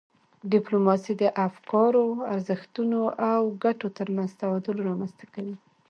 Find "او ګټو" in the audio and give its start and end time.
3.31-3.87